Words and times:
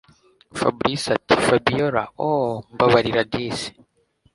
Fabric 0.57 1.03
atiFabiora 1.15 2.03
ooohh 2.25 2.55
mbabarira 2.73 3.21
disi 3.31 3.69